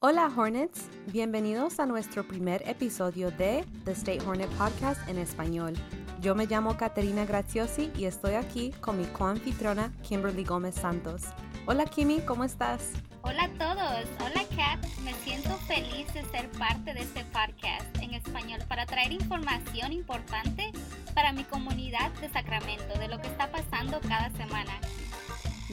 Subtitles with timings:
[0.00, 5.74] Hola Hornets, bienvenidos a nuestro primer episodio de The State Hornet Podcast en español.
[6.20, 11.22] Yo me llamo Caterina Graziosi y estoy aquí con mi coanfitriona Kimberly Gómez Santos.
[11.66, 12.92] Hola Kimi, ¿cómo estás?
[13.22, 18.14] Hola a todos, hola Kat, me siento feliz de ser parte de este podcast en
[18.14, 20.70] español para traer información importante
[21.12, 24.78] para mi comunidad de Sacramento de lo que está pasando cada semana.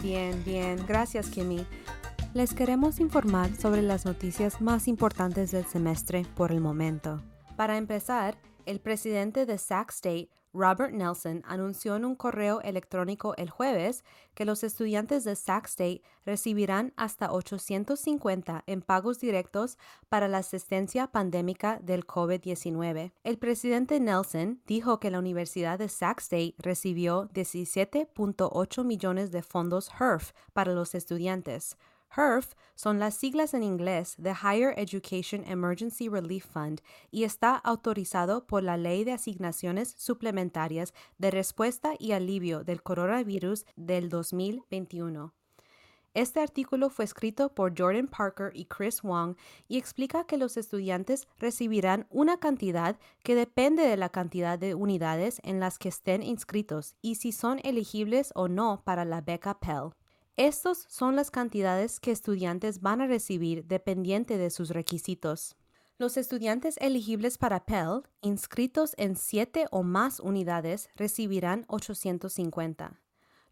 [0.00, 1.66] Bien, bien, gracias Kimi.
[2.34, 7.20] Les queremos informar sobre las noticias más importantes del semestre por el momento.
[7.58, 13.50] Para empezar, el presidente de Sac State, Robert Nelson, anunció en un correo electrónico el
[13.50, 19.76] jueves que los estudiantes de Sac State recibirán hasta 850 en pagos directos
[20.08, 23.12] para la asistencia pandémica del COVID-19.
[23.24, 29.90] El presidente Nelson dijo que la Universidad de Sac State recibió 17.8 millones de fondos
[30.00, 31.76] HERF para los estudiantes,
[32.14, 36.80] HERF son las siglas en inglés de Higher Education Emergency Relief Fund
[37.10, 43.64] y está autorizado por la Ley de Asignaciones Suplementarias de Respuesta y Alivio del Coronavirus
[43.76, 45.32] del 2021.
[46.14, 49.36] Este artículo fue escrito por Jordan Parker y Chris Wong
[49.66, 55.40] y explica que los estudiantes recibirán una cantidad que depende de la cantidad de unidades
[55.42, 59.92] en las que estén inscritos y si son elegibles o no para la beca Pell.
[60.38, 65.56] Estos son las cantidades que estudiantes van a recibir dependiente de sus requisitos.
[65.98, 72.98] Los estudiantes elegibles para Pell, inscritos en 7 o más unidades, recibirán 850.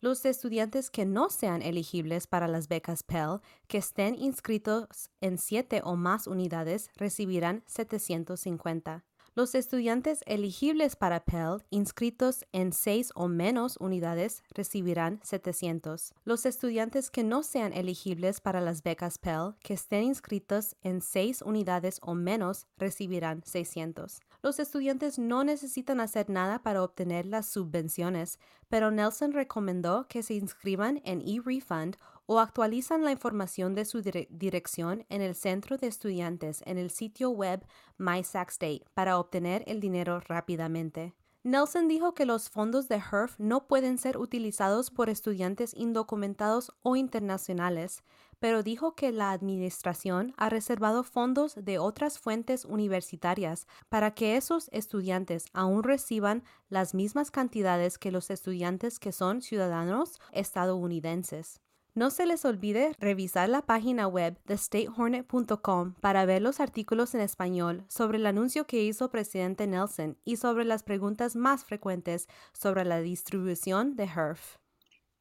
[0.00, 5.82] Los estudiantes que no sean elegibles para las becas Pell, que estén inscritos en 7
[5.84, 9.04] o más unidades, recibirán 750.
[9.36, 16.14] Los estudiantes elegibles para Pell inscritos en seis o menos unidades recibirán 700.
[16.24, 21.42] Los estudiantes que no sean elegibles para las becas Pell, que estén inscritos en seis
[21.42, 24.20] unidades o menos, recibirán 600.
[24.42, 30.34] Los estudiantes no necesitan hacer nada para obtener las subvenciones, pero Nelson recomendó que se
[30.34, 31.96] inscriban en eRefund
[32.32, 37.30] o actualizan la información de su dirección en el centro de estudiantes en el sitio
[37.30, 37.66] web
[37.98, 41.12] MySackState para obtener el dinero rápidamente.
[41.42, 46.94] Nelson dijo que los fondos de HERF no pueden ser utilizados por estudiantes indocumentados o
[46.94, 48.04] internacionales,
[48.38, 54.68] pero dijo que la Administración ha reservado fondos de otras fuentes universitarias para que esos
[54.70, 61.60] estudiantes aún reciban las mismas cantidades que los estudiantes que son ciudadanos estadounidenses.
[61.94, 67.20] No se les olvide revisar la página web de statehornet.com para ver los artículos en
[67.20, 72.84] español sobre el anuncio que hizo presidente Nelson y sobre las preguntas más frecuentes sobre
[72.84, 74.58] la distribución de HERF.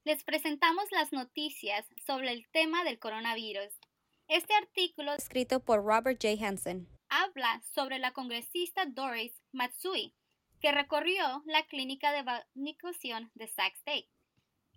[0.03, 3.79] Les presentamos las noticias sobre el tema del coronavirus.
[4.27, 6.45] Este artículo, escrito por Robert J.
[6.45, 10.13] Hansen, habla sobre la congresista Doris Matsui,
[10.61, 14.07] que recorrió la clínica de vacunación de Sac State.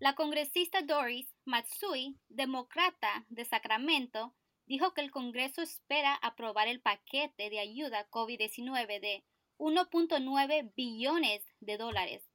[0.02, 4.34] La congresista Doris Matsui, demócrata de Sacramento,
[4.66, 9.22] dijo que el Congreso espera aprobar el paquete de ayuda COVID-19 de
[9.58, 12.28] 1.9 billones de dólares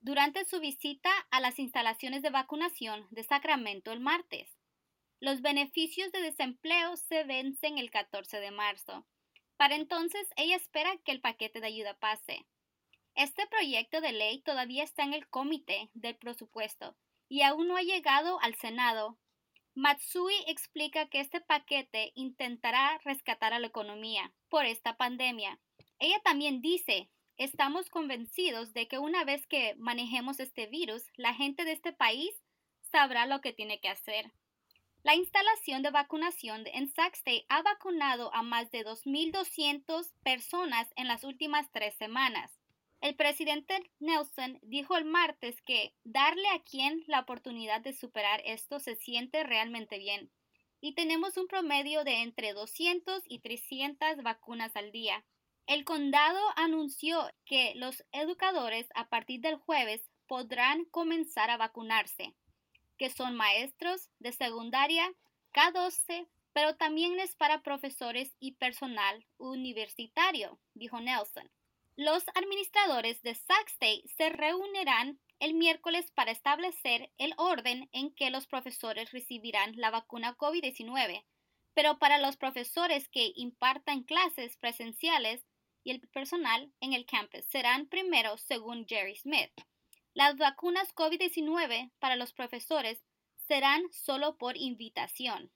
[0.00, 4.58] durante su visita a las instalaciones de vacunación de Sacramento el martes.
[5.18, 9.06] Los beneficios de desempleo se vencen el 14 de marzo.
[9.56, 12.44] Para entonces, ella espera que el paquete de ayuda pase.
[13.18, 16.94] Este proyecto de ley todavía está en el comité del presupuesto
[17.28, 19.18] y aún no ha llegado al Senado.
[19.74, 25.58] Matsui explica que este paquete intentará rescatar a la economía por esta pandemia.
[25.98, 31.64] Ella también dice, estamos convencidos de que una vez que manejemos este virus, la gente
[31.64, 32.30] de este país
[32.82, 34.32] sabrá lo que tiene que hacer.
[35.02, 37.16] La instalación de vacunación en Sac
[37.48, 42.57] ha vacunado a más de 2.200 personas en las últimas tres semanas.
[43.00, 48.80] El presidente Nelson dijo el martes que darle a quien la oportunidad de superar esto
[48.80, 50.32] se siente realmente bien.
[50.80, 55.24] Y tenemos un promedio de entre 200 y 300 vacunas al día.
[55.66, 62.34] El condado anunció que los educadores a partir del jueves podrán comenzar a vacunarse,
[62.96, 65.12] que son maestros de secundaria,
[65.52, 71.48] K12, pero también es para profesores y personal universitario, dijo Nelson.
[71.98, 78.30] Los administradores de Sac State se reunirán el miércoles para establecer el orden en que
[78.30, 81.24] los profesores recibirán la vacuna COVID-19,
[81.74, 85.44] pero para los profesores que impartan clases presenciales
[85.82, 89.50] y el personal en el campus serán primero según Jerry Smith.
[90.14, 93.02] Las vacunas COVID-19 para los profesores
[93.48, 95.50] serán solo por invitación.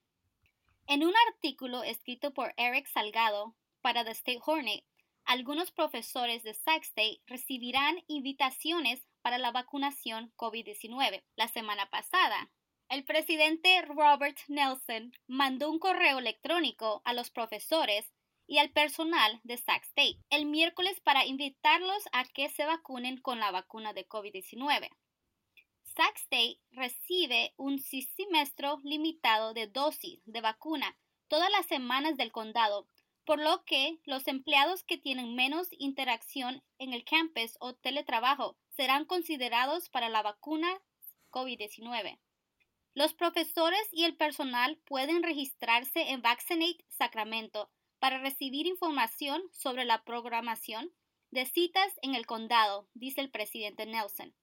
[0.89, 4.83] En un artículo escrito por Eric Salgado para The State Hornet,
[5.25, 12.51] algunos profesores de Sac State recibirán invitaciones para la vacunación COVID-19 la semana pasada.
[12.89, 18.13] El presidente Robert Nelson mandó un correo electrónico a los profesores
[18.47, 23.41] y al personal de Sac State el miércoles para invitarlos a que se vacunen con
[23.41, 24.91] la vacuna de COVID-19.
[25.97, 30.97] Sac State recibe un semestre limitado de dosis de vacuna
[31.29, 32.87] todas las semanas del condado,
[33.25, 39.05] por lo que los empleados que tienen menos interacción en el campus o teletrabajo serán
[39.05, 40.81] considerados para la vacuna
[41.31, 42.19] COVID-19.
[42.95, 50.05] Los profesores y el personal pueden registrarse en Vaccinate Sacramento para recibir información sobre la
[50.05, 50.93] programación
[51.31, 54.35] de citas en el condado, dice el presidente Nelson.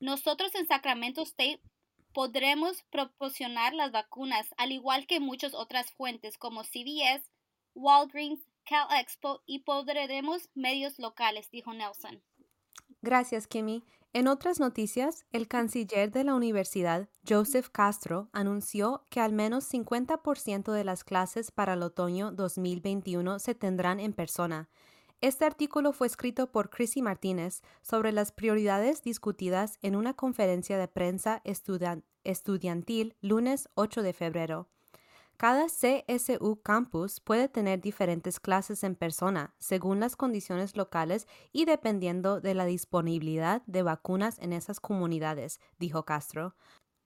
[0.00, 1.60] Nosotros en Sacramento State
[2.12, 7.30] podremos proporcionar las vacunas, al igual que muchas otras fuentes como CVS,
[7.76, 12.24] Walgreens, Cal Expo y podremos medios locales, dijo Nelson.
[13.02, 13.84] Gracias, Kimmy.
[14.16, 20.70] En otras noticias, el canciller de la universidad, Joseph Castro, anunció que al menos 50%
[20.70, 24.68] de las clases para el otoño 2021 se tendrán en persona.
[25.20, 30.86] Este artículo fue escrito por Chrissy Martínez sobre las prioridades discutidas en una conferencia de
[30.86, 31.42] prensa
[32.22, 34.68] estudiantil lunes 8 de febrero.
[35.36, 42.40] Cada CSU campus puede tener diferentes clases en persona según las condiciones locales y dependiendo
[42.40, 46.54] de la disponibilidad de vacunas en esas comunidades, dijo Castro.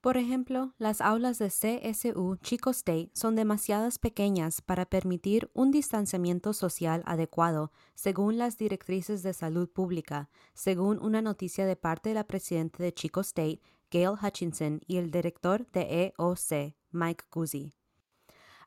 [0.00, 6.52] Por ejemplo, las aulas de CSU Chico State son demasiadas pequeñas para permitir un distanciamiento
[6.52, 12.28] social adecuado, según las directrices de salud pública, según una noticia de parte de la
[12.28, 13.60] presidenta de Chico State,
[13.90, 17.77] Gail Hutchinson, y el director de EOC, Mike Guzzi.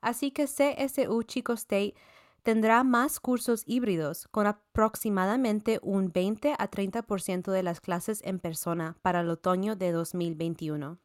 [0.01, 1.95] Así que CSU Chico State
[2.43, 8.97] tendrá más cursos híbridos, con aproximadamente un 20 a 30% de las clases en persona
[9.01, 10.97] para el otoño de 2021.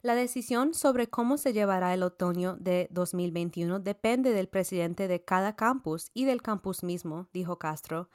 [0.00, 5.56] La decisión sobre cómo se llevará el otoño de 2021 depende del presidente de cada
[5.56, 8.08] campus y del campus mismo, dijo Castro.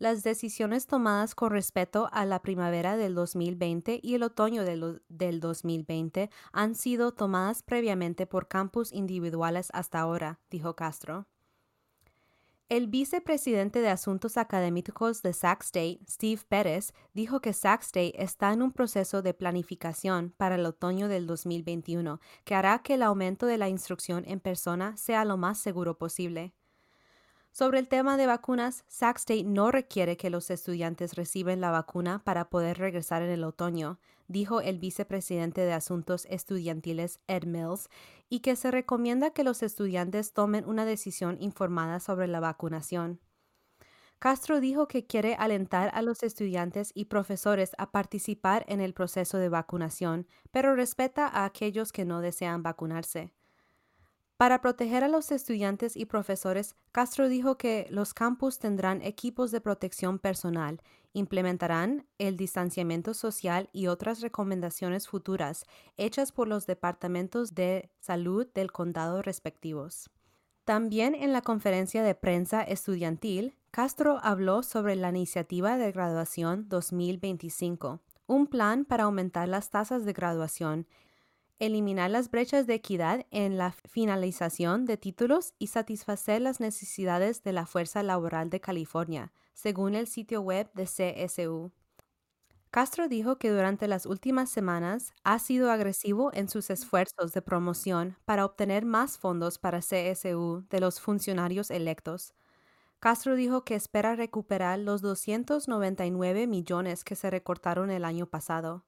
[0.00, 6.30] Las decisiones tomadas con respecto a la primavera del 2020 y el otoño del, 2020
[6.52, 11.26] han sido tomadas previamente por campus individuales hasta ahora, dijo Castro.
[12.70, 18.54] El vicepresidente de Asuntos Académicos de Sac State, Steve Pérez, dijo que Sac State está
[18.54, 23.44] en un proceso de planificación para el otoño del 2021 que hará que el aumento
[23.44, 26.54] de la instrucción en persona sea lo más seguro posible.
[27.52, 32.22] Sobre el tema de vacunas, Sac State no requiere que los estudiantes reciban la vacuna
[32.22, 33.98] para poder regresar en el otoño,
[34.28, 37.88] dijo el vicepresidente de Asuntos Estudiantiles Ed Mills,
[38.28, 43.20] y que se recomienda que los estudiantes tomen una decisión informada sobre la vacunación.
[44.20, 49.38] Castro dijo que quiere alentar a los estudiantes y profesores a participar en el proceso
[49.38, 53.32] de vacunación, pero respeta a aquellos que no desean vacunarse.
[54.40, 59.60] Para proteger a los estudiantes y profesores, Castro dijo que los campus tendrán equipos de
[59.60, 60.80] protección personal,
[61.12, 65.66] implementarán el distanciamiento social y otras recomendaciones futuras
[65.98, 70.08] hechas por los departamentos de salud del condado respectivos.
[70.64, 78.00] También en la conferencia de prensa estudiantil, Castro habló sobre la iniciativa de graduación 2025,
[78.26, 80.86] un plan para aumentar las tasas de graduación
[81.60, 87.52] eliminar las brechas de equidad en la finalización de títulos y satisfacer las necesidades de
[87.52, 91.72] la fuerza laboral de California, según el sitio web de CSU.
[92.70, 98.16] Castro dijo que durante las últimas semanas ha sido agresivo en sus esfuerzos de promoción
[98.24, 102.34] para obtener más fondos para CSU de los funcionarios electos.
[103.00, 108.84] Castro dijo que espera recuperar los 299 millones que se recortaron el año pasado.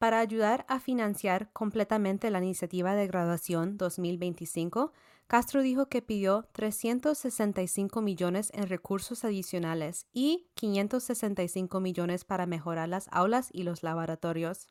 [0.00, 4.94] Para ayudar a financiar completamente la iniciativa de graduación 2025,
[5.26, 13.08] Castro dijo que pidió 365 millones en recursos adicionales y 565 millones para mejorar las
[13.12, 14.68] aulas y los laboratorios.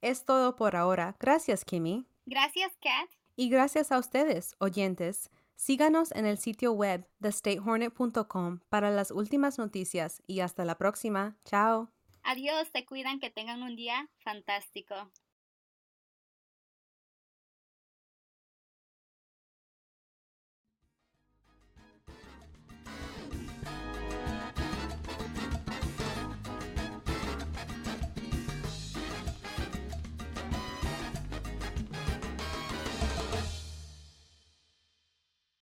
[0.00, 1.16] Es todo por ahora.
[1.20, 2.06] Gracias, Kimmy.
[2.24, 3.10] Gracias, Kat.
[3.36, 5.30] Y gracias a ustedes, oyentes.
[5.54, 11.36] Síganos en el sitio web de statehornet.com para las últimas noticias y hasta la próxima.
[11.44, 11.93] Chao.
[12.26, 15.12] Adiós, te cuidan, que tengan un día fantástico.